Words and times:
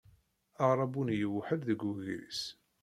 Aɣerrabu-nni 0.61 1.15
yewḥel 1.17 1.59
deg 1.69 1.79
wegris. 1.85 2.41